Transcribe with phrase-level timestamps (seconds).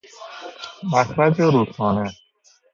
[0.91, 2.11] مخرج رودخانه